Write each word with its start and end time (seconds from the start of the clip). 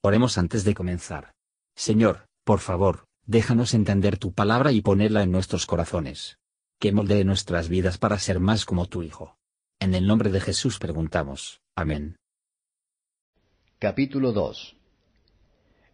Oremos 0.00 0.38
antes 0.38 0.62
de 0.64 0.74
comenzar. 0.74 1.32
Señor, 1.74 2.26
por 2.44 2.60
favor, 2.60 3.06
déjanos 3.26 3.74
entender 3.74 4.16
tu 4.16 4.32
palabra 4.32 4.70
y 4.70 4.80
ponerla 4.80 5.24
en 5.24 5.32
nuestros 5.32 5.66
corazones. 5.66 6.38
Que 6.78 6.92
moldee 6.92 7.24
nuestras 7.24 7.68
vidas 7.68 7.98
para 7.98 8.18
ser 8.18 8.38
más 8.38 8.64
como 8.64 8.86
tu 8.86 9.02
Hijo. 9.02 9.36
En 9.80 9.94
el 9.94 10.06
nombre 10.06 10.30
de 10.30 10.40
Jesús 10.40 10.78
preguntamos. 10.78 11.60
Amén. 11.74 12.16
Capítulo 13.80 14.32
2 14.32 14.76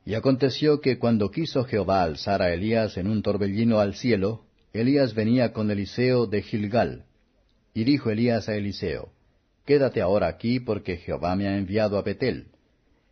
Y 0.05 0.15
aconteció 0.15 0.83
que 0.83 0.99
cuando 0.99 1.31
quiso 1.31 1.65
Jehová 1.65 2.03
alzar 2.03 2.43
a 2.43 2.53
Elías 2.53 2.99
en 2.99 3.07
un 3.07 3.23
torbellino 3.23 3.79
al 3.79 3.95
cielo, 3.95 4.45
Elías 4.75 5.15
venía 5.15 5.55
con 5.55 5.71
Eliseo 5.71 6.27
de 6.27 6.43
Gilgal. 6.43 7.07
Y 7.73 7.85
dijo 7.85 8.11
Elías 8.11 8.51
a 8.51 8.55
Eliseo, 8.55 9.13
Quédate 9.65 10.03
ahora 10.03 10.29
aquí 10.29 10.61
porque 10.61 10.99
Jehová 10.99 11.37
me 11.37 11.49
ha 11.49 11.57
enviado 11.57 11.97
a 11.97 12.03
Betel. 12.03 12.54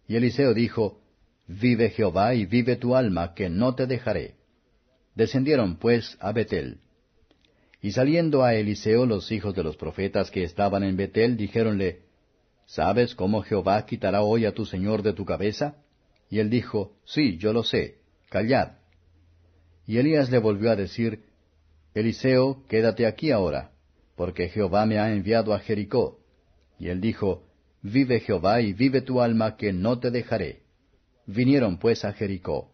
Y 0.07 0.16
Eliseo 0.16 0.55
dijo, 0.55 1.00
Vive 1.46 1.91
Jehová 1.91 2.35
y 2.35 2.46
vive 2.46 2.77
tu 2.77 2.95
alma, 2.95 3.35
que 3.35 3.49
no 3.50 3.75
te 3.75 3.86
dejaré. 3.86 4.36
Descendieron 5.14 5.77
pues 5.77 6.17
a 6.21 6.32
Betel. 6.32 6.79
Y 7.81 7.93
saliendo 7.93 8.44
a 8.44 8.54
Eliseo 8.54 9.07
los 9.07 9.30
hijos 9.32 9.54
de 9.54 9.64
los 9.64 9.77
profetas 9.77 10.30
que 10.30 10.44
estaban 10.44 10.85
en 10.85 10.96
Betel, 10.96 11.36
dijéronle, 11.36 12.03
¿Sabes 12.67 13.14
cómo 13.14 13.43
Jehová 13.43 13.85
quitará 13.85 14.22
hoy 14.22 14.46
a 14.46 14.53
tu 14.53 14.64
señor 14.64 15.03
de 15.03 15.13
tu 15.13 15.25
cabeza? 15.25 15.77
Y 16.30 16.39
él 16.39 16.49
dijo, 16.49 16.96
Sí, 17.05 17.36
yo 17.36 17.53
lo 17.53 17.64
sé, 17.64 17.99
callad. 18.30 18.79
Y 19.86 19.99
Elías 19.99 20.30
le 20.30 20.39
volvió 20.39 20.71
a 20.71 20.77
decir, 20.77 21.25
Eliseo, 21.94 22.64
quédate 22.69 23.07
aquí 23.07 23.30
ahora, 23.30 23.72
porque 24.16 24.49
Jehová 24.49 24.86
me 24.86 24.99
ha 24.99 25.13
enviado 25.13 25.53
a 25.53 25.58
Jericó. 25.58 26.21
Y 26.79 26.89
él 26.89 27.00
dijo, 27.00 27.44
Vive 27.82 28.21
Jehová 28.21 28.61
y 28.61 28.72
vive 28.72 29.03
tu 29.03 29.21
alma, 29.21 29.57
que 29.57 29.72
no 29.72 29.99
te 29.99 30.11
dejaré. 30.11 30.63
Vinieron 31.27 31.79
pues 31.79 32.05
a 32.05 32.12
Jericó. 32.12 32.72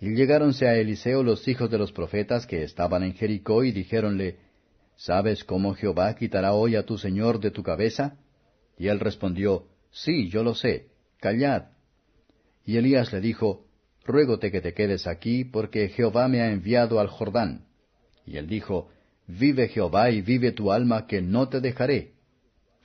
Y 0.00 0.14
llegáronse 0.14 0.66
a 0.66 0.76
Eliseo 0.76 1.22
los 1.22 1.46
hijos 1.48 1.70
de 1.70 1.78
los 1.78 1.92
profetas 1.92 2.46
que 2.46 2.62
estaban 2.62 3.02
en 3.02 3.14
Jericó, 3.14 3.64
y 3.64 3.72
dijéronle, 3.72 4.36
¿Sabes 4.96 5.44
cómo 5.44 5.74
Jehová 5.74 6.14
quitará 6.16 6.52
hoy 6.52 6.74
a 6.74 6.84
tu 6.84 6.98
señor 6.98 7.38
de 7.38 7.52
tu 7.52 7.62
cabeza? 7.62 8.16
Y 8.76 8.88
él 8.88 8.98
respondió, 8.98 9.66
Sí, 9.90 10.28
yo 10.28 10.42
lo 10.42 10.54
sé, 10.54 10.88
callad. 11.20 11.68
Y 12.64 12.76
Elías 12.76 13.12
le 13.12 13.20
dijo, 13.20 13.64
Ruégote 14.04 14.50
que 14.50 14.60
te 14.60 14.74
quedes 14.74 15.06
aquí, 15.06 15.44
porque 15.44 15.88
Jehová 15.88 16.26
me 16.26 16.42
ha 16.42 16.50
enviado 16.50 16.98
al 16.98 17.06
Jordán. 17.06 17.66
Y 18.26 18.36
él 18.36 18.48
dijo, 18.48 18.90
Vive 19.28 19.68
Jehová 19.68 20.10
y 20.10 20.22
vive 20.22 20.52
tu 20.52 20.72
alma, 20.72 21.06
que 21.06 21.22
no 21.22 21.48
te 21.48 21.60
dejaré. 21.60 22.17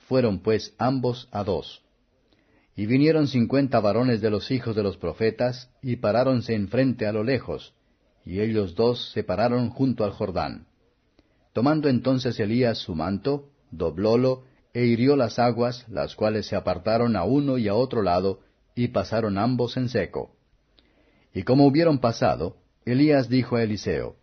Fueron 0.08 0.40
pues 0.40 0.74
ambos 0.78 1.28
a 1.32 1.44
dos. 1.44 1.82
Y 2.76 2.86
vinieron 2.86 3.28
cincuenta 3.28 3.80
varones 3.80 4.20
de 4.20 4.30
los 4.30 4.50
hijos 4.50 4.74
de 4.74 4.82
los 4.82 4.96
profetas, 4.96 5.70
y 5.82 5.96
paráronse 5.96 6.54
enfrente 6.54 7.06
a 7.06 7.12
lo 7.12 7.22
lejos, 7.22 7.74
y 8.24 8.40
ellos 8.40 8.74
dos 8.74 9.12
se 9.12 9.22
pararon 9.22 9.70
junto 9.70 10.04
al 10.04 10.10
Jordán. 10.10 10.66
Tomando 11.52 11.88
entonces 11.88 12.38
Elías 12.40 12.78
su 12.78 12.94
manto, 12.94 13.50
doblólo, 13.70 14.42
e 14.72 14.86
hirió 14.86 15.14
las 15.14 15.38
aguas, 15.38 15.86
las 15.88 16.16
cuales 16.16 16.46
se 16.46 16.56
apartaron 16.56 17.14
a 17.16 17.22
uno 17.22 17.58
y 17.58 17.68
a 17.68 17.74
otro 17.74 18.02
lado, 18.02 18.40
y 18.74 18.88
pasaron 18.88 19.38
ambos 19.38 19.76
en 19.76 19.88
seco. 19.88 20.34
Y 21.32 21.44
como 21.44 21.66
hubieron 21.66 21.98
pasado, 21.98 22.56
Elías 22.84 23.28
dijo 23.28 23.56
a 23.56 23.62
Eliseo, 23.62 24.16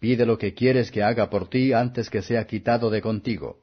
Pide 0.00 0.26
lo 0.26 0.36
que 0.36 0.54
quieres 0.54 0.90
que 0.90 1.02
haga 1.02 1.30
por 1.30 1.48
ti 1.48 1.72
antes 1.72 2.10
que 2.10 2.22
sea 2.22 2.46
quitado 2.46 2.90
de 2.90 3.00
contigo. 3.00 3.61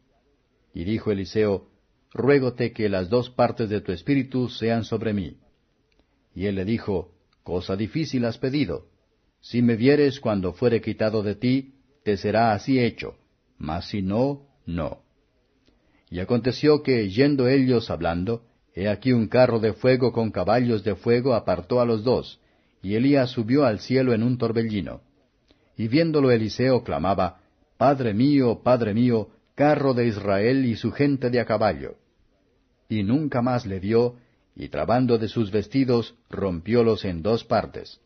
Y 0.73 0.84
dijo 0.84 1.12
Eliseo, 1.12 1.67
Ruégote 2.12 2.73
que 2.73 2.89
las 2.89 3.09
dos 3.09 3.30
partes 3.30 3.70
de 3.70 3.81
tu 3.81 3.92
espíritu 3.92 4.50
sean 4.50 4.84
sobre 4.84 5.14
mí. 5.14 5.38
Y 6.34 6.45
él 6.48 6.56
le 6.56 6.66
dijo, 6.66 7.11
Cosa 7.44 7.76
difícil 7.76 8.26
has 8.26 8.38
pedido. 8.38 8.88
Si 9.42 9.61
me 9.61 9.76
vieres 9.76 10.20
cuando 10.20 10.53
fuere 10.53 10.81
quitado 10.81 11.23
de 11.23 11.36
ti, 11.36 11.76
te 12.03 12.17
será 12.17 12.53
así 12.53 12.80
hecho, 12.80 13.16
mas 13.58 13.89
si 13.89 14.02
no, 14.02 14.48
no. 14.66 15.04
Y 16.10 16.20
aconteció 16.20 16.82
que, 16.82 17.10
yendo 17.10 17.48
ellos 17.48 17.89
hablando, 17.89 18.44
he 18.73 18.88
aquí 18.88 19.14
un 19.14 19.27
carro 19.27 19.60
de 19.60 19.73
fuego 19.73 20.11
con 20.11 20.32
caballos 20.32 20.83
de 20.83 20.95
fuego 20.95 21.33
apartó 21.33 21.80
a 21.80 21.86
los 21.86 22.04
dos, 22.04 22.39
y 22.82 22.95
Elías 22.95 23.32
subió 23.32 23.65
al 23.65 23.80
cielo 23.80 24.14
en 24.14 24.23
un 24.23 24.38
torbellino. 24.38 25.02
Y 25.77 25.88
viéndolo 25.88 26.32
Eliseo 26.32 26.83
clamaba, 26.83 27.42
Padre 27.77 28.14
mío, 28.14 28.61
Padre 28.64 28.94
mío, 28.94 29.30
carro 29.59 29.93
de 29.93 30.08
Israel 30.08 30.65
y 30.65 30.77
su 30.77 30.93
gente 30.93 31.30
de 31.30 31.42
a 31.42 31.45
caballo. 31.45 31.97
Y 32.87 33.03
nunca 33.03 33.42
más 33.42 33.65
le 33.65 33.81
vio, 33.81 34.15
y 34.55 34.70
trabando 34.70 35.17
de 35.17 35.27
sus 35.27 35.52
vestidos, 35.52 36.15
rompiólos 36.30 37.03
en 37.03 37.21
dos 37.21 37.43
partes. 37.43 37.99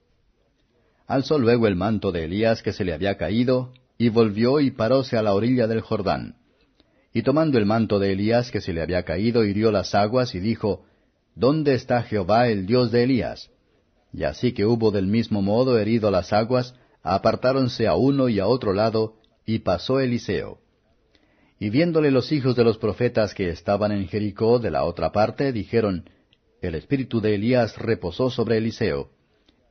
Alzó 1.05 1.37
luego 1.37 1.67
el 1.67 1.75
manto 1.75 2.11
de 2.11 2.23
Elías 2.23 2.63
que 2.63 2.73
se 2.73 2.83
le 2.83 2.91
había 2.91 3.17
caído, 3.17 3.71
y 3.99 4.09
volvió 4.09 4.61
y 4.61 4.71
paróse 4.71 5.15
a 5.15 5.21
la 5.21 5.35
orilla 5.35 5.67
del 5.67 5.81
Jordán. 5.81 6.37
Y 7.13 7.21
tomando 7.21 7.59
el 7.59 7.67
manto 7.67 7.99
de 7.99 8.13
Elías 8.13 8.49
que 8.49 8.59
se 8.59 8.73
le 8.73 8.81
había 8.81 9.03
caído, 9.03 9.45
hirió 9.45 9.71
las 9.71 9.93
aguas, 9.93 10.33
y 10.33 10.39
dijo, 10.39 10.87
¿Dónde 11.35 11.75
está 11.75 12.01
Jehová 12.01 12.47
el 12.47 12.65
Dios 12.65 12.91
de 12.91 13.03
Elías? 13.03 13.51
Y 14.11 14.23
así 14.23 14.53
que 14.53 14.65
hubo 14.65 14.89
del 14.89 15.05
mismo 15.05 15.43
modo 15.43 15.77
herido 15.77 16.09
las 16.09 16.33
aguas, 16.33 16.73
apartáronse 17.03 17.85
a 17.85 17.93
uno 17.93 18.27
y 18.27 18.39
a 18.39 18.47
otro 18.47 18.73
lado, 18.73 19.17
y 19.45 19.59
pasó 19.59 19.99
Eliseo. 19.99 20.62
Y 21.63 21.69
viéndole 21.69 22.11
los 22.11 22.33
hijos 22.33 22.57
de 22.57 22.65
los 22.65 22.77
profetas 22.77 23.33
que 23.33 23.47
estaban 23.47 23.93
en 23.93 24.09
Jericó 24.09 24.59
de 24.59 24.69
la 24.69 24.83
otra 24.83 25.13
parte, 25.13 25.53
dijeron, 25.53 26.09
El 26.61 26.75
espíritu 26.75 27.21
de 27.21 27.35
Elías 27.35 27.77
reposó 27.77 28.29
sobre 28.29 28.57
Eliseo. 28.57 29.11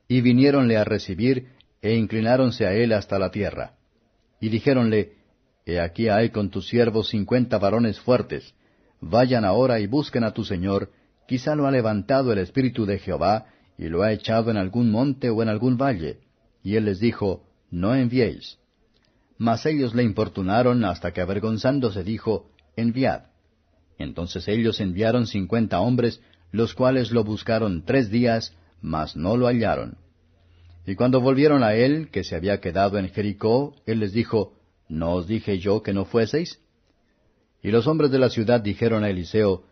Y 0.07 0.21
viniéronle 0.21 0.77
a 0.77 0.85
recibir, 0.85 1.49
e 1.83 1.93
inclináronse 1.93 2.65
a 2.65 2.73
él 2.73 2.93
hasta 2.93 3.19
la 3.19 3.29
tierra. 3.29 3.75
Y 4.41 4.49
dijéronle, 4.49 5.17
He 5.67 5.79
aquí 5.79 6.09
hay 6.09 6.31
con 6.31 6.49
tus 6.49 6.67
siervos 6.67 7.09
cincuenta 7.09 7.59
varones 7.59 7.99
fuertes. 7.99 8.55
Vayan 8.99 9.45
ahora 9.45 9.79
y 9.79 9.85
busquen 9.85 10.23
a 10.23 10.33
tu 10.33 10.43
señor, 10.43 10.89
quizá 11.27 11.53
lo 11.53 11.67
ha 11.67 11.71
levantado 11.71 12.33
el 12.33 12.39
espíritu 12.39 12.87
de 12.87 12.97
Jehová, 12.97 13.45
y 13.77 13.87
lo 13.89 14.01
ha 14.01 14.11
echado 14.13 14.49
en 14.49 14.57
algún 14.57 14.89
monte 14.89 15.29
o 15.29 15.43
en 15.43 15.49
algún 15.49 15.77
valle. 15.77 16.21
Y 16.63 16.75
él 16.75 16.85
les 16.85 16.99
dijo, 16.99 17.43
No 17.69 17.93
enviéis. 17.93 18.57
Mas 19.37 19.65
ellos 19.65 19.93
le 19.95 20.03
importunaron 20.03 20.83
hasta 20.85 21.11
que 21.11 21.21
avergonzándose 21.21 22.03
dijo, 22.03 22.49
Enviad. 22.75 23.23
Entonces 23.97 24.47
ellos 24.47 24.79
enviaron 24.79 25.27
cincuenta 25.27 25.79
hombres, 25.79 26.21
los 26.51 26.73
cuales 26.73 27.11
lo 27.11 27.23
buscaron 27.23 27.83
tres 27.85 28.09
días, 28.09 28.55
mas 28.81 29.15
no 29.15 29.37
lo 29.37 29.47
hallaron. 29.47 29.97
Y 30.85 30.95
cuando 30.95 31.21
volvieron 31.21 31.63
a 31.63 31.73
él, 31.73 32.09
que 32.11 32.23
se 32.23 32.35
había 32.35 32.59
quedado 32.59 32.97
en 32.97 33.09
Jericó, 33.09 33.75
él 33.85 33.99
les 33.99 34.13
dijo, 34.13 34.53
¿No 34.89 35.13
os 35.13 35.27
dije 35.27 35.57
yo 35.59 35.81
que 35.81 35.93
no 35.93 36.05
fueseis? 36.05 36.59
Y 37.61 37.71
los 37.71 37.87
hombres 37.87 38.11
de 38.11 38.19
la 38.19 38.29
ciudad 38.29 38.61
dijeron 38.61 39.03
a 39.03 39.09
Eliseo, 39.09 39.63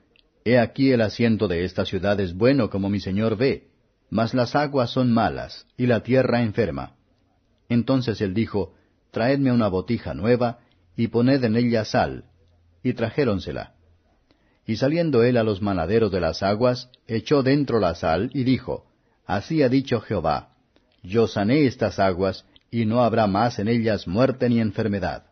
He 0.45 0.57
aquí 0.57 0.91
el 0.91 1.01
asiento 1.01 1.47
de 1.47 1.65
esta 1.65 1.85
ciudad 1.85 2.19
es 2.19 2.33
bueno 2.33 2.69
como 2.69 2.89
mi 2.89 2.99
señor 2.99 3.37
ve, 3.37 3.67
mas 4.09 4.33
las 4.33 4.55
aguas 4.55 4.89
son 4.89 5.11
malas, 5.11 5.67
y 5.77 5.85
la 5.85 6.01
tierra 6.01 6.41
enferma. 6.41 6.95
Entonces 7.69 8.21
él 8.21 8.33
dijo, 8.33 8.73
traedme 9.11 9.51
una 9.51 9.67
botija 9.67 10.13
nueva, 10.13 10.59
y 10.95 11.07
poned 11.07 11.43
en 11.43 11.55
ella 11.55 11.85
sal. 11.85 12.25
Y 12.83 12.93
trajéronsela. 12.93 13.73
Y 14.65 14.77
saliendo 14.77 15.23
él 15.23 15.37
a 15.37 15.43
los 15.43 15.61
manaderos 15.61 16.11
de 16.11 16.21
las 16.21 16.43
aguas, 16.43 16.89
echó 17.07 17.43
dentro 17.43 17.79
la 17.79 17.95
sal, 17.95 18.31
y 18.33 18.43
dijo, 18.43 18.85
Así 19.25 19.61
ha 19.61 19.69
dicho 19.69 20.01
Jehová, 20.01 20.55
Yo 21.03 21.27
sané 21.27 21.65
estas 21.65 21.99
aguas, 21.99 22.45
y 22.71 22.85
no 22.85 23.03
habrá 23.03 23.27
más 23.27 23.59
en 23.59 23.67
ellas 23.67 24.07
muerte 24.07 24.49
ni 24.49 24.59
enfermedad. 24.59 25.25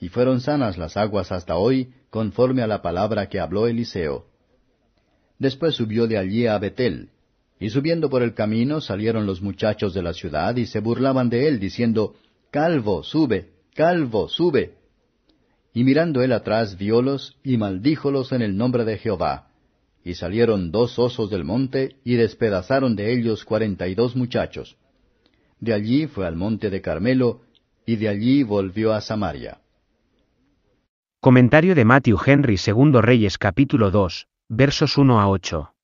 Y 0.00 0.08
fueron 0.08 0.40
sanas 0.40 0.78
las 0.78 0.96
aguas 0.96 1.32
hasta 1.32 1.56
hoy, 1.56 1.92
conforme 2.10 2.62
a 2.62 2.66
la 2.66 2.80
palabra 2.80 3.28
que 3.28 3.40
habló 3.40 3.66
Eliseo. 3.66 4.26
Después 5.38 5.74
subió 5.74 6.06
de 6.06 6.18
allí 6.18 6.46
a 6.46 6.58
Betel, 6.58 7.10
y 7.58 7.70
subiendo 7.70 8.08
por 8.08 8.22
el 8.22 8.34
camino 8.34 8.80
salieron 8.80 9.26
los 9.26 9.42
muchachos 9.42 9.92
de 9.92 10.02
la 10.02 10.14
ciudad 10.14 10.56
y 10.56 10.66
se 10.66 10.80
burlaban 10.80 11.28
de 11.28 11.46
él, 11.46 11.60
diciendo, 11.60 12.14
Calvo, 12.50 13.04
sube, 13.04 13.52
calvo, 13.74 14.28
sube. 14.28 14.74
Y 15.72 15.84
mirando 15.84 16.22
él 16.22 16.32
atrás 16.32 16.76
viólos 16.76 17.38
y 17.44 17.56
maldíjolos 17.56 18.32
en 18.32 18.42
el 18.42 18.56
nombre 18.56 18.84
de 18.84 18.98
Jehová. 18.98 19.50
Y 20.02 20.14
salieron 20.14 20.72
dos 20.72 20.98
osos 20.98 21.30
del 21.30 21.44
monte 21.44 21.96
y 22.02 22.14
despedazaron 22.14 22.96
de 22.96 23.12
ellos 23.12 23.44
cuarenta 23.44 23.86
y 23.86 23.94
dos 23.94 24.16
muchachos. 24.16 24.76
De 25.60 25.74
allí 25.74 26.08
fue 26.08 26.26
al 26.26 26.34
monte 26.34 26.70
de 26.70 26.80
Carmelo, 26.80 27.42
y 27.86 27.96
de 27.96 28.08
allí 28.08 28.42
volvió 28.42 28.92
a 28.94 29.00
Samaria. 29.00 29.60
Comentario 31.20 31.74
de 31.74 31.84
Matthew 31.84 32.18
Henry 32.26 32.56
II 32.66 33.00
Reyes 33.00 33.38
capítulo 33.38 33.90
2, 33.90 34.26
versos 34.48 34.98
1 34.98 35.20
a 35.20 35.28
8. 35.28 35.74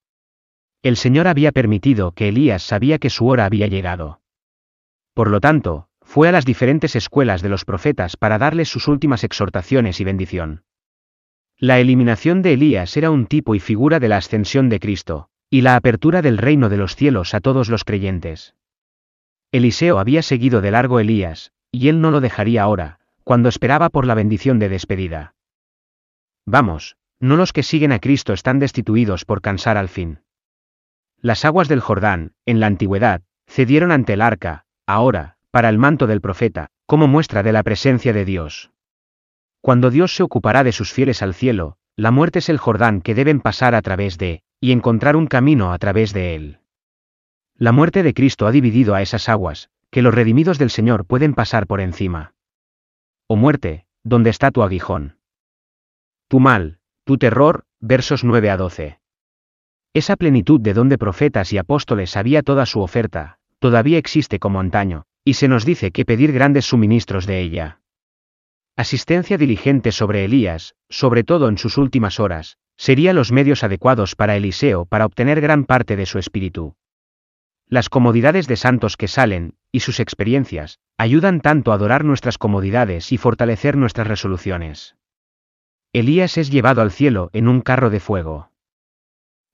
El 0.83 0.97
Señor 0.97 1.29
había 1.29 1.53
permitido 1.53 2.13
que 2.13 2.29
Elías 2.29 2.63
sabía 2.63 2.99
que 2.99 3.11
su 3.11 3.27
hora 3.27 3.45
había 3.45 3.67
llegado. 3.67 4.21
Por 5.15 5.31
lo 5.31 5.41
tanto, 5.41 5.86
fue 6.07 6.29
a 6.29 6.33
las 6.33 6.45
diferentes 6.47 6.95
escuelas 6.97 7.43
de 7.43 7.49
los 7.49 7.65
profetas 7.65 8.17
para 8.17 8.39
darles 8.39 8.69
sus 8.69 8.89
últimas 8.89 9.25
exhortaciones 9.25 10.01
y 10.01 10.05
bendición. 10.05 10.63
La 11.59 11.81
eliminación 11.81 12.43
de 12.43 12.55
Elías 12.55 12.97
era 12.97 13.11
un 13.11 13.27
tipo 13.27 13.55
y 13.55 13.61
figura 13.61 13.99
de 13.99 14.09
la 14.09 14.19
ascensión 14.19 14.69
de 14.69 14.79
Cristo, 14.79 15.29
y 15.51 15.63
la 15.63 15.75
apertura 15.75 16.23
del 16.23 16.39
reino 16.39 16.69
de 16.69 16.77
los 16.77 16.95
cielos 16.95 17.35
a 17.35 17.41
todos 17.41 17.69
los 17.69 17.85
creyentes. 17.85 18.55
Eliseo 19.53 19.99
había 19.99 20.23
seguido 20.23 20.61
de 20.61 20.71
largo 20.71 21.01
Elías, 21.01 21.53
y 21.73 21.89
él 21.89 22.01
no 22.01 22.11
lo 22.11 22.21
dejaría 22.21 22.63
ahora, 22.63 23.01
cuando 23.25 23.49
esperaba 23.49 23.91
por 23.91 24.07
la 24.07 24.15
bendición 24.15 24.59
de 24.59 24.69
despedida. 24.69 25.35
Vamos, 26.47 26.97
no 27.19 27.37
los 27.37 27.53
que 27.53 27.65
siguen 27.65 27.93
a 27.93 27.99
Cristo 27.99 28.33
están 28.33 28.61
destituidos 28.61 29.25
por 29.25 29.43
cansar 29.43 29.77
al 29.77 29.89
fin. 29.89 30.21
Las 31.21 31.45
aguas 31.45 31.69
del 31.69 31.81
Jordán, 31.81 32.33
en 32.47 32.61
la 32.61 32.69
antigüedad, 32.69 33.23
cedieron 33.49 33.91
ante 33.91 34.13
el 34.13 34.21
arca, 34.21 34.67
ahora, 34.87 35.36
para 35.51 35.69
el 35.69 35.79
manto 35.79 36.07
del 36.07 36.21
profeta, 36.21 36.69
como 36.87 37.07
muestra 37.09 37.43
de 37.43 37.53
la 37.53 37.63
presencia 37.63 38.13
de 38.13 38.25
Dios. 38.25 38.71
Cuando 39.61 39.91
Dios 39.91 40.15
se 40.15 40.23
ocupará 40.23 40.65
de 40.65 40.73
sus 40.73 40.93
fieles 40.93 41.23
al 41.23 41.35
cielo, 41.35 41.77
la 41.97 42.11
muerte 42.11 42.41
es 42.41 42.49
el 42.49 42.59
Jordán 42.59 43.01
que 43.01 43.15
deben 43.15 43.41
pasar 43.41 43.75
a 43.75 43.83
través 43.83 44.19
de, 44.19 44.43
y 44.61 44.73
encontrar 44.73 45.17
un 45.17 45.27
camino 45.27 45.73
a 45.73 45.79
través 45.79 46.13
de 46.13 46.35
él. 46.35 46.59
La 47.57 47.73
muerte 47.73 48.03
de 48.03 48.15
Cristo 48.15 48.47
ha 48.47 48.53
dividido 48.53 48.95
a 48.95 49.03
esas 49.03 49.29
aguas, 49.29 49.71
que 49.91 50.03
los 50.03 50.15
redimidos 50.15 50.59
del 50.59 50.71
Señor 50.71 51.07
pueden 51.07 51.35
pasar 51.35 51.67
por 51.67 51.81
encima. 51.81 52.35
Oh 53.27 53.37
muerte, 53.37 53.87
¿dónde 54.05 54.31
está 54.31 54.51
tu 54.51 54.63
aguijón? 54.63 55.17
Tu 56.29 56.39
mal, 56.39 56.79
tu 57.05 57.19
terror, 57.19 57.65
versos 57.81 58.25
9 58.25 58.51
a 58.51 58.57
12. 58.57 59.01
Esa 59.95 60.17
plenitud 60.17 60.61
de 60.61 60.75
donde 60.75 60.99
profetas 60.99 61.53
y 61.53 61.59
apóstoles 61.59 62.17
había 62.17 62.43
toda 62.43 62.67
su 62.67 62.81
oferta, 62.83 63.39
todavía 63.59 63.97
existe 63.97 64.39
como 64.39 64.61
antaño, 64.61 65.07
y 65.27 65.35
se 65.35 65.49
nos 65.49 65.65
dice 65.65 65.91
que 65.91 66.05
pedir 66.05 66.31
grandes 66.31 66.67
suministros 66.67 67.27
de 67.27 67.41
ella. 67.41 67.81
Asistencia 68.77 69.37
diligente 69.37 69.91
sobre 69.91 70.25
Elías, 70.25 70.77
sobre 70.89 71.25
todo 71.25 71.49
en 71.49 71.59
sus 71.59 71.79
últimas 71.79 72.21
horas, 72.21 72.59
sería 72.77 73.13
los 73.13 73.33
medios 73.33 73.65
adecuados 73.65 74.15
para 74.15 74.37
Eliseo 74.37 74.85
para 74.85 75.05
obtener 75.05 75.41
gran 75.41 75.65
parte 75.65 75.97
de 75.97 76.07
su 76.07 76.21
espíritu. 76.21 76.77
Las 77.67 77.89
comodidades 77.89 78.47
de 78.47 78.55
santos 78.55 78.97
que 78.97 79.09
salen, 79.09 79.57
y 79.73 79.81
sus 79.81 79.99
experiencias, 79.99 80.79
ayudan 80.97 81.41
tanto 81.41 81.73
a 81.73 81.75
adorar 81.75 82.05
nuestras 82.05 82.39
comodidades 82.39 83.11
y 83.11 83.19
fortalecer 83.19 83.77
nuestras 83.77 84.07
resoluciones. 84.07 84.95
Elías 85.93 86.39
es 86.39 86.53
llevado 86.53 86.83
al 86.83 86.93
cielo 86.93 87.31
en 87.33 87.49
un 87.49 87.63
carro 87.63 87.91
de 87.91 87.99
fuego. 87.99 88.53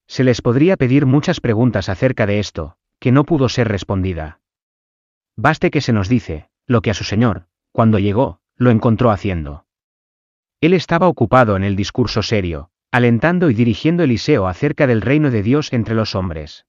Se 0.06 0.22
les 0.22 0.42
podría 0.42 0.76
pedir 0.76 1.06
muchas 1.06 1.40
preguntas 1.40 1.88
acerca 1.88 2.26
de 2.26 2.40
esto, 2.40 2.76
que 2.98 3.10
no 3.10 3.24
pudo 3.24 3.48
ser 3.48 3.68
respondida. 3.68 4.41
Baste 5.36 5.70
que 5.70 5.80
se 5.80 5.92
nos 5.92 6.08
dice, 6.08 6.48
lo 6.66 6.82
que 6.82 6.90
a 6.90 6.94
su 6.94 7.04
Señor, 7.04 7.46
cuando 7.72 7.98
llegó, 7.98 8.40
lo 8.56 8.70
encontró 8.70 9.10
haciendo. 9.10 9.66
Él 10.60 10.74
estaba 10.74 11.08
ocupado 11.08 11.56
en 11.56 11.64
el 11.64 11.74
discurso 11.74 12.22
serio, 12.22 12.70
alentando 12.90 13.50
y 13.50 13.54
dirigiendo 13.54 14.04
Eliseo 14.04 14.46
acerca 14.46 14.86
del 14.86 15.00
reino 15.00 15.30
de 15.30 15.42
Dios 15.42 15.72
entre 15.72 15.94
los 15.94 16.14
hombres. 16.14 16.66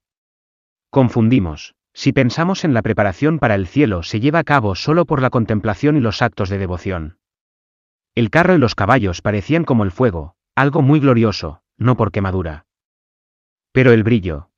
Confundimos, 0.90 1.76
si 1.94 2.14
pensamos 2.14 2.64
en 2.64 2.74
la 2.74 2.82
preparación 2.82 3.38
para 3.38 3.56
el 3.56 3.68
cielo 3.68 4.02
se 4.02 4.20
lleva 4.20 4.40
a 4.40 4.44
cabo 4.44 4.76
solo 4.76 5.06
por 5.06 5.22
la 5.22 5.30
contemplación 5.30 5.98
y 5.98 6.00
los 6.00 6.22
actos 6.22 6.50
de 6.50 6.58
devoción. 6.58 7.18
El 8.16 8.30
carro 8.30 8.56
y 8.56 8.58
los 8.58 8.76
caballos 8.76 9.22
parecían 9.22 9.64
como 9.64 9.84
el 9.84 9.92
fuego, 9.92 10.36
algo 10.56 10.82
muy 10.82 11.00
glorioso, 11.00 11.62
no 11.78 11.98
por 11.98 12.12
quemadura. 12.12 12.66
Pero 13.72 13.92
el 13.92 14.04
brillo. 14.04 14.50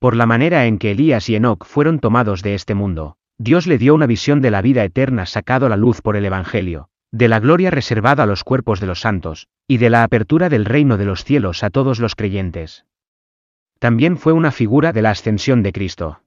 Por 0.00 0.16
la 0.16 0.24
manera 0.24 0.64
en 0.64 0.78
que 0.78 0.92
Elías 0.92 1.28
y 1.28 1.36
Enoch 1.36 1.66
fueron 1.66 2.00
tomados 2.00 2.42
de 2.42 2.54
este 2.54 2.74
mundo, 2.74 3.18
Dios 3.36 3.66
le 3.66 3.76
dio 3.76 3.94
una 3.94 4.06
visión 4.06 4.40
de 4.40 4.50
la 4.50 4.62
vida 4.62 4.82
eterna 4.82 5.26
sacado 5.26 5.66
a 5.66 5.68
la 5.68 5.76
luz 5.76 6.00
por 6.00 6.16
el 6.16 6.24
Evangelio, 6.24 6.88
de 7.12 7.28
la 7.28 7.38
gloria 7.38 7.70
reservada 7.70 8.22
a 8.22 8.26
los 8.26 8.42
cuerpos 8.42 8.80
de 8.80 8.86
los 8.86 9.00
santos, 9.00 9.48
y 9.68 9.76
de 9.76 9.90
la 9.90 10.02
apertura 10.02 10.48
del 10.48 10.64
reino 10.64 10.96
de 10.96 11.04
los 11.04 11.22
cielos 11.24 11.62
a 11.62 11.68
todos 11.68 12.00
los 12.00 12.14
creyentes. 12.14 12.86
También 13.78 14.16
fue 14.16 14.32
una 14.32 14.52
figura 14.52 14.94
de 14.94 15.02
la 15.02 15.10
ascensión 15.10 15.62
de 15.62 15.72
Cristo. 15.72 16.22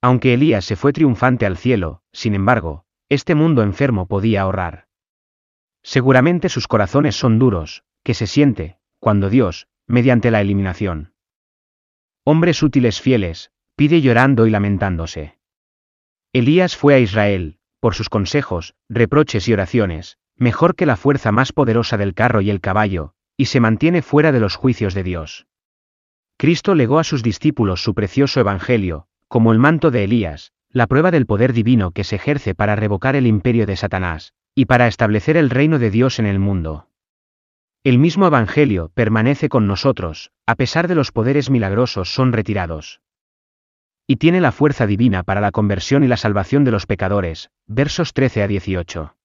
Aunque 0.00 0.32
Elías 0.32 0.64
se 0.64 0.76
fue 0.76 0.94
triunfante 0.94 1.44
al 1.44 1.58
cielo, 1.58 2.00
sin 2.12 2.34
embargo, 2.34 2.86
este 3.10 3.34
mundo 3.34 3.62
enfermo 3.62 4.06
podía 4.06 4.40
ahorrar. 4.40 4.86
Seguramente 5.82 6.48
sus 6.48 6.66
corazones 6.66 7.14
son 7.14 7.38
duros, 7.38 7.84
que 8.02 8.14
se 8.14 8.26
siente, 8.26 8.78
cuando 9.00 9.28
Dios, 9.28 9.68
mediante 9.86 10.30
la 10.30 10.40
eliminación. 10.40 11.12
Hombres 12.32 12.62
útiles 12.62 13.00
fieles, 13.00 13.50
pide 13.74 14.02
llorando 14.02 14.46
y 14.46 14.50
lamentándose. 14.50 15.36
Elías 16.32 16.76
fue 16.76 16.94
a 16.94 17.00
Israel, 17.00 17.58
por 17.80 17.96
sus 17.96 18.08
consejos, 18.08 18.76
reproches 18.88 19.48
y 19.48 19.52
oraciones, 19.52 20.16
mejor 20.36 20.76
que 20.76 20.86
la 20.86 20.94
fuerza 20.94 21.32
más 21.32 21.52
poderosa 21.52 21.96
del 21.96 22.14
carro 22.14 22.40
y 22.40 22.50
el 22.50 22.60
caballo, 22.60 23.14
y 23.36 23.46
se 23.46 23.58
mantiene 23.58 24.00
fuera 24.00 24.30
de 24.30 24.38
los 24.38 24.54
juicios 24.54 24.94
de 24.94 25.02
Dios. 25.02 25.48
Cristo 26.36 26.76
legó 26.76 27.00
a 27.00 27.04
sus 27.04 27.24
discípulos 27.24 27.82
su 27.82 27.96
precioso 27.96 28.38
Evangelio, 28.38 29.08
como 29.26 29.50
el 29.50 29.58
manto 29.58 29.90
de 29.90 30.04
Elías, 30.04 30.52
la 30.70 30.86
prueba 30.86 31.10
del 31.10 31.26
poder 31.26 31.52
divino 31.52 31.90
que 31.90 32.04
se 32.04 32.14
ejerce 32.14 32.54
para 32.54 32.76
revocar 32.76 33.16
el 33.16 33.26
imperio 33.26 33.66
de 33.66 33.74
Satanás, 33.74 34.34
y 34.54 34.66
para 34.66 34.86
establecer 34.86 35.36
el 35.36 35.50
reino 35.50 35.80
de 35.80 35.90
Dios 35.90 36.20
en 36.20 36.26
el 36.26 36.38
mundo. 36.38 36.89
El 37.82 37.98
mismo 37.98 38.26
Evangelio 38.26 38.90
permanece 38.92 39.48
con 39.48 39.66
nosotros, 39.66 40.32
a 40.44 40.54
pesar 40.54 40.86
de 40.86 40.94
los 40.94 41.12
poderes 41.12 41.48
milagrosos 41.48 42.12
son 42.12 42.34
retirados. 42.34 43.00
Y 44.06 44.16
tiene 44.16 44.42
la 44.42 44.52
fuerza 44.52 44.86
divina 44.86 45.22
para 45.22 45.40
la 45.40 45.50
conversión 45.50 46.04
y 46.04 46.06
la 46.06 46.18
salvación 46.18 46.62
de 46.64 46.72
los 46.72 46.84
pecadores, 46.84 47.48
versos 47.66 48.12
13 48.12 48.42
a 48.42 48.48
18. 48.48 49.16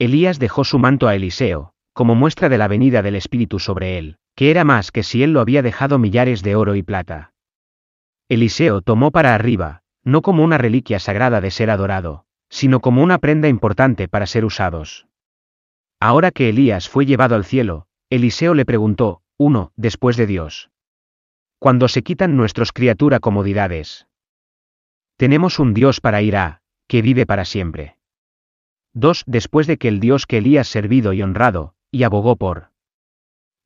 Elías 0.00 0.40
dejó 0.40 0.64
su 0.64 0.80
manto 0.80 1.06
a 1.06 1.14
Eliseo, 1.14 1.72
como 1.92 2.16
muestra 2.16 2.48
de 2.48 2.58
la 2.58 2.66
venida 2.66 3.02
del 3.02 3.14
Espíritu 3.14 3.60
sobre 3.60 3.98
él, 3.98 4.16
que 4.34 4.50
era 4.50 4.64
más 4.64 4.90
que 4.90 5.04
si 5.04 5.22
él 5.22 5.32
lo 5.32 5.40
había 5.40 5.62
dejado 5.62 6.00
millares 6.00 6.42
de 6.42 6.56
oro 6.56 6.74
y 6.74 6.82
plata. 6.82 7.34
Eliseo 8.28 8.82
tomó 8.82 9.12
para 9.12 9.32
arriba, 9.32 9.82
no 10.02 10.22
como 10.22 10.42
una 10.42 10.58
reliquia 10.58 10.98
sagrada 10.98 11.40
de 11.40 11.52
ser 11.52 11.70
adorado, 11.70 12.24
sino 12.48 12.80
como 12.80 13.00
una 13.00 13.18
prenda 13.18 13.46
importante 13.46 14.08
para 14.08 14.26
ser 14.26 14.44
usados. 14.44 15.06
Ahora 16.00 16.30
que 16.30 16.48
Elías 16.48 16.88
fue 16.88 17.04
llevado 17.04 17.34
al 17.34 17.44
cielo, 17.44 17.86
Eliseo 18.08 18.54
le 18.54 18.64
preguntó, 18.64 19.20
uno, 19.36 19.72
después 19.76 20.16
de 20.16 20.26
Dios. 20.26 20.70
Cuando 21.58 21.88
se 21.88 22.02
quitan 22.02 22.36
nuestros 22.36 22.72
criatura 22.72 23.20
comodidades. 23.20 24.06
Tenemos 25.16 25.58
un 25.58 25.74
Dios 25.74 26.00
para 26.00 26.22
ir 26.22 26.36
a, 26.36 26.62
que 26.88 27.02
vive 27.02 27.26
para 27.26 27.44
siempre. 27.44 27.98
2. 28.94 29.24
Después 29.26 29.66
de 29.66 29.76
que 29.76 29.88
el 29.88 30.00
Dios 30.00 30.26
que 30.26 30.38
Elías 30.38 30.68
servido 30.68 31.12
y 31.12 31.22
honrado, 31.22 31.74
y 31.90 32.04
abogó 32.04 32.36
por. 32.36 32.70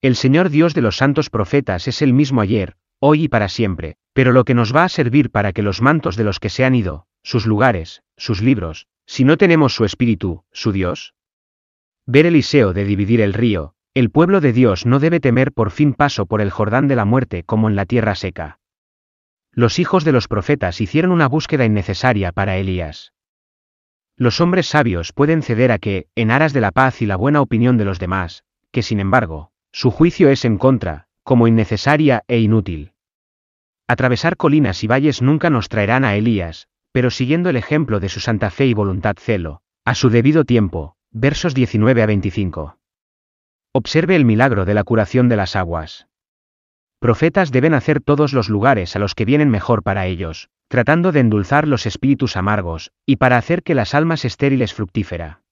El 0.03 0.17
Señor 0.17 0.51
Dios 0.51 0.75
de 0.75 0.83
los 0.83 0.97
santos 0.97 1.31
profetas 1.31 1.87
es 1.87 2.03
el 2.03 2.13
mismo 2.13 2.41
ayer, 2.41 2.77
hoy 2.99 3.25
y 3.25 3.29
para 3.29 3.49
siempre, 3.49 3.97
pero 4.13 4.33
lo 4.33 4.45
que 4.45 4.55
nos 4.55 4.75
va 4.75 4.85
a 4.85 4.89
servir 4.89 5.31
para 5.31 5.53
que 5.53 5.63
los 5.63 5.81
mantos 5.81 6.17
de 6.17 6.25
los 6.25 6.41
que 6.41 6.51
se 6.51 6.65
han 6.65 6.75
ido, 6.75 7.07
sus 7.23 7.47
lugares, 7.47 8.03
sus 8.17 8.43
libros, 8.43 8.89
si 9.07 9.25
no 9.25 9.37
tenemos 9.37 9.75
su 9.75 9.85
espíritu, 9.85 10.45
su 10.53 10.73
Dios, 10.73 11.15
Ver 12.07 12.27
Eliseo 12.27 12.75
de 12.75 12.85
dividir 12.85 13.23
el 13.23 13.33
río, 13.33 13.75
el 13.95 14.11
pueblo 14.11 14.43
de 14.43 14.53
Dios 14.53 14.85
no 14.85 14.99
debe 14.99 15.21
temer 15.21 15.53
por 15.53 15.71
fin 15.71 15.95
paso 15.95 16.27
por 16.27 16.43
el 16.43 16.51
Jordán 16.51 16.87
de 16.87 16.97
la 16.97 17.07
muerte 17.07 17.45
como 17.45 17.69
en 17.69 17.77
la 17.77 17.87
tierra 17.87 18.15
seca. 18.15 18.59
Los 19.53 19.79
hijos 19.79 20.05
de 20.05 20.13
los 20.13 20.29
profetas 20.29 20.83
hicieron 20.83 21.13
una 21.13 21.29
búsqueda 21.29 21.65
innecesaria 21.65 22.33
para 22.33 22.59
Elías. 22.59 23.15
Los 24.17 24.41
hombres 24.43 24.67
sabios 24.67 25.13
pueden 25.13 25.43
ceder 25.43 25.73
a 25.73 25.79
que, 25.79 26.09
en 26.15 26.31
aras 26.31 26.53
de 26.53 26.61
la 26.61 26.73
paz 26.73 27.01
y 27.01 27.07
la 27.07 27.17
buena 27.17 27.41
opinión 27.41 27.79
de 27.79 27.87
los 27.87 27.99
demás, 27.99 28.45
que 28.71 28.83
sin 28.83 29.01
embargo, 29.01 29.51
su 29.73 29.91
juicio 29.91 30.29
es 30.29 30.45
en 30.45 30.59
contra, 30.59 31.07
como 31.23 31.49
innecesaria 31.49 32.23
e 32.29 32.39
inútil. 32.39 32.93
Atravesar 33.89 34.37
colinas 34.37 34.85
y 34.85 34.89
valles 34.89 35.23
nunca 35.23 35.49
nos 35.49 35.69
traerán 35.69 36.05
a 36.05 36.17
Elías, 36.17 36.69
pero 36.93 37.11
siguiendo 37.11 37.49
el 37.49 37.57
ejemplo 37.57 37.99
de 37.99 38.11
su 38.11 38.21
santa 38.21 38.51
fe 38.51 38.67
y 38.67 38.75
voluntad 38.75 39.17
celo, 39.19 39.63
a 39.85 39.95
su 39.95 40.11
debido 40.11 40.45
tiempo, 40.45 40.94
Versos 41.17 41.55
19 41.55 42.03
a 42.03 42.07
25. 42.07 42.77
Observe 43.73 44.17
el 44.17 44.25
milagro 44.25 44.65
de 44.65 44.75
la 44.75 44.83
curación 44.83 45.29
de 45.29 45.37
las 45.37 45.55
aguas. 45.55 46.09
Profetas 46.99 47.53
deben 47.53 47.73
hacer 47.73 48.01
todos 48.01 48.33
los 48.33 48.49
lugares 48.49 48.97
a 48.97 48.99
los 48.99 49.15
que 49.15 49.25
vienen 49.25 49.49
mejor 49.49 49.85
para 49.85 50.07
ellos, 50.07 50.49
tratando 50.67 51.13
de 51.13 51.21
endulzar 51.21 51.69
los 51.69 51.87
espíritus 51.87 52.37
amargos, 52.37 52.91
y 53.07 53.15
para 53.15 53.37
hacer 53.37 53.63
que 53.63 53.77
las 53.77 53.95
almas 53.95 54.25
estériles 54.25 54.75
fructífera. 54.75 55.45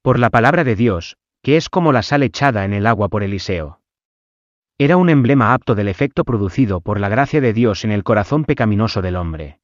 Por 0.00 0.18
la 0.18 0.30
palabra 0.30 0.64
de 0.64 0.76
Dios, 0.76 1.18
que 1.42 1.58
es 1.58 1.68
como 1.68 1.92
la 1.92 2.02
sal 2.02 2.22
echada 2.22 2.64
en 2.64 2.72
el 2.72 2.86
agua 2.86 3.10
por 3.10 3.22
Eliseo. 3.22 3.82
Era 4.78 4.96
un 4.96 5.10
emblema 5.10 5.52
apto 5.52 5.74
del 5.74 5.88
efecto 5.88 6.24
producido 6.24 6.80
por 6.80 7.00
la 7.00 7.10
gracia 7.10 7.42
de 7.42 7.52
Dios 7.52 7.84
en 7.84 7.92
el 7.92 8.02
corazón 8.02 8.46
pecaminoso 8.46 9.02
del 9.02 9.16
hombre. 9.16 9.60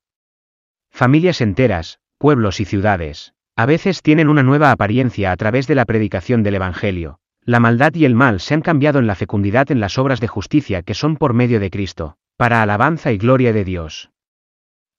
Familias 0.90 1.40
enteras, 1.40 2.00
pueblos 2.19 2.61
y 2.61 2.66
ciudades, 2.66 3.33
a 3.57 3.66
veces 3.66 4.02
tienen 4.02 4.28
una 4.28 4.42
nueva 4.42 4.71
apariencia 4.71 5.33
a 5.33 5.37
través 5.37 5.66
de 5.66 5.75
la 5.75 5.85
predicación 5.85 6.42
del 6.42 6.54
Evangelio. 6.54 7.21
La 7.45 7.61
maldad 7.61 7.95
y 7.95 8.04
el 8.04 8.14
mal 8.14 8.40
se 8.40 8.54
han 8.54 8.62
cambiado 8.62 8.99
en 8.99 9.07
la 9.07 9.14
fecundidad 9.14 9.71
en 9.71 9.80
las 9.80 9.99
obras 9.99 10.21
de 10.21 10.28
justicia 10.28 10.83
que 10.83 10.95
son 10.95 11.16
por 11.16 11.35
medio 11.35 11.61
de 11.61 11.71
Cristo, 11.71 12.16
para 12.37 12.62
alabanza 12.62 13.12
y 13.12 13.19
gloria 13.19 13.52
de 13.52 13.64
Dios. 13.64 14.11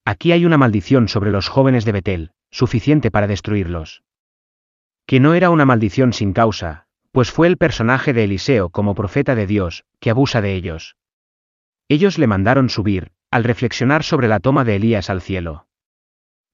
Aquí 0.04 0.32
hay 0.32 0.44
una 0.44 0.58
maldición 0.58 1.08
sobre 1.08 1.30
los 1.30 1.48
jóvenes 1.48 1.84
de 1.84 1.92
Betel, 1.92 2.30
suficiente 2.50 3.10
para 3.10 3.26
destruirlos. 3.26 4.02
Que 5.06 5.20
no 5.20 5.34
era 5.34 5.50
una 5.50 5.64
maldición 5.64 6.12
sin 6.12 6.32
causa, 6.32 6.86
pues 7.12 7.30
fue 7.30 7.46
el 7.46 7.56
personaje 7.56 8.12
de 8.12 8.24
Eliseo 8.24 8.70
como 8.70 8.94
profeta 8.94 9.34
de 9.34 9.46
Dios, 9.46 9.84
que 10.00 10.10
abusa 10.10 10.40
de 10.40 10.54
ellos. 10.54 10.96
Ellos 11.88 12.18
le 12.18 12.26
mandaron 12.26 12.68
subir, 12.68 13.12
al 13.30 13.44
reflexionar 13.44 14.02
sobre 14.02 14.28
la 14.28 14.40
toma 14.40 14.64
de 14.64 14.76
Elías 14.76 15.10
al 15.10 15.20
cielo. 15.20 15.66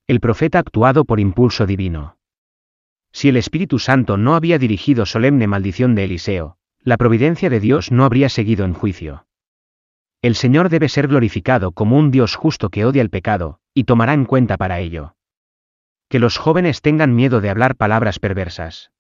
El 0.08 0.20
profeta 0.20 0.58
actuado 0.58 1.04
por 1.04 1.20
impulso 1.20 1.66
divino. 1.66 2.16
Si 3.12 3.28
el 3.28 3.36
Espíritu 3.36 3.78
Santo 3.78 4.16
no 4.16 4.36
había 4.36 4.58
dirigido 4.58 5.04
solemne 5.04 5.46
maldición 5.46 5.94
de 5.94 6.04
Eliseo, 6.04 6.56
la 6.80 6.96
providencia 6.96 7.50
de 7.50 7.60
Dios 7.60 7.92
no 7.92 8.06
habría 8.06 8.30
seguido 8.30 8.64
en 8.64 8.72
juicio. 8.72 9.26
El 10.22 10.34
Señor 10.34 10.70
debe 10.70 10.88
ser 10.88 11.08
glorificado 11.08 11.72
como 11.72 11.98
un 11.98 12.10
Dios 12.10 12.36
justo 12.36 12.70
que 12.70 12.86
odia 12.86 13.02
el 13.02 13.10
pecado, 13.10 13.60
y 13.74 13.84
tomará 13.84 14.14
en 14.14 14.24
cuenta 14.24 14.56
para 14.56 14.80
ello. 14.80 15.14
Que 16.08 16.20
los 16.20 16.38
jóvenes 16.38 16.80
tengan 16.80 17.14
miedo 17.14 17.42
de 17.42 17.50
hablar 17.50 17.76
palabras 17.76 18.18
perversas. 18.18 18.92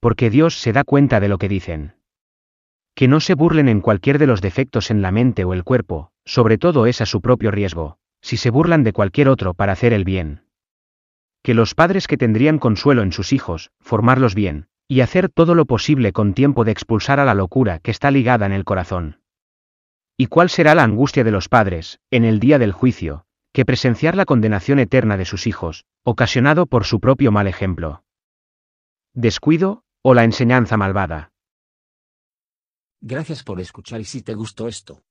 Porque 0.00 0.30
Dios 0.30 0.58
se 0.58 0.72
da 0.72 0.84
cuenta 0.84 1.20
de 1.20 1.28
lo 1.28 1.36
que 1.36 1.50
dicen. 1.50 1.96
Que 2.94 3.08
no 3.08 3.20
se 3.20 3.34
burlen 3.34 3.68
en 3.68 3.82
cualquier 3.82 4.18
de 4.18 4.26
los 4.26 4.40
defectos 4.40 4.90
en 4.90 5.02
la 5.02 5.12
mente 5.12 5.44
o 5.44 5.52
el 5.52 5.64
cuerpo, 5.64 6.12
sobre 6.24 6.56
todo 6.56 6.86
es 6.86 7.02
a 7.02 7.06
su 7.06 7.20
propio 7.20 7.50
riesgo, 7.50 7.97
si 8.20 8.36
se 8.36 8.50
burlan 8.50 8.84
de 8.84 8.92
cualquier 8.92 9.28
otro 9.28 9.54
para 9.54 9.72
hacer 9.72 9.92
el 9.92 10.04
bien. 10.04 10.44
Que 11.42 11.54
los 11.54 11.74
padres 11.74 12.06
que 12.06 12.16
tendrían 12.16 12.58
consuelo 12.58 13.02
en 13.02 13.12
sus 13.12 13.32
hijos, 13.32 13.70
formarlos 13.80 14.34
bien, 14.34 14.68
y 14.88 15.00
hacer 15.00 15.28
todo 15.28 15.54
lo 15.54 15.66
posible 15.66 16.12
con 16.12 16.34
tiempo 16.34 16.64
de 16.64 16.72
expulsar 16.72 17.20
a 17.20 17.24
la 17.24 17.34
locura 17.34 17.78
que 17.78 17.90
está 17.90 18.10
ligada 18.10 18.46
en 18.46 18.52
el 18.52 18.64
corazón. 18.64 19.20
¿Y 20.16 20.26
cuál 20.26 20.50
será 20.50 20.74
la 20.74 20.82
angustia 20.82 21.22
de 21.24 21.30
los 21.30 21.48
padres, 21.48 22.00
en 22.10 22.24
el 22.24 22.40
día 22.40 22.58
del 22.58 22.72
juicio, 22.72 23.24
que 23.52 23.64
presenciar 23.64 24.16
la 24.16 24.24
condenación 24.24 24.78
eterna 24.78 25.16
de 25.16 25.24
sus 25.24 25.46
hijos, 25.46 25.84
ocasionado 26.04 26.66
por 26.66 26.84
su 26.84 27.00
propio 27.00 27.30
mal 27.30 27.46
ejemplo? 27.46 28.02
¿Descuido, 29.14 29.84
o 30.02 30.14
la 30.14 30.24
enseñanza 30.24 30.76
malvada? 30.76 31.32
Gracias 33.00 33.44
por 33.44 33.60
escuchar 33.60 34.00
y 34.00 34.04
si 34.04 34.22
te 34.22 34.34
gustó 34.34 34.66
esto, 34.66 35.02